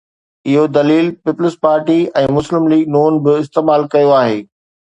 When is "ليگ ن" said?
2.73-3.23